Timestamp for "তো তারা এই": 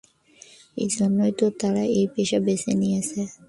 1.39-2.05